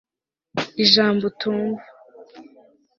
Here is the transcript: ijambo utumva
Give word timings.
ijambo 0.83 1.23
utumva 1.29 1.83